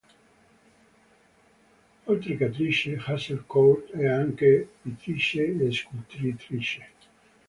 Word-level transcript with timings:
Oltre 2.05 2.35
che 2.35 2.45
attrice, 2.45 2.99
Hazel 3.05 3.43
Court 3.45 3.91
è 3.91 4.07
anche 4.07 4.67
pittrice 4.81 5.45
e 5.55 5.71
scultrice. 5.71 6.87